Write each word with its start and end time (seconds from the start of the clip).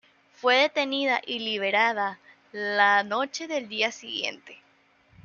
Fue 0.33 0.55
detenida 0.55 1.21
y 1.27 1.37
liberada 1.37 2.19
la 2.53 3.03
noche 3.03 3.47
del 3.47 3.69
día 3.69 3.91
siguiente. 3.91 4.57